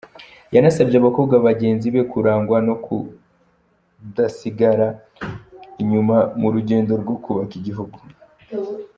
Yanasabye 0.55 0.95
abakobwa 0.97 1.35
bagenzi 1.47 1.87
be 1.93 2.01
kurangwa 2.11 2.57
no 2.67 2.75
kudasigara 2.85 4.87
inyuma 5.81 6.17
mu 6.39 6.47
rugendo 6.55 6.91
rwo 7.01 7.15
kubaka 7.23 7.53
igihugu. 7.59 7.97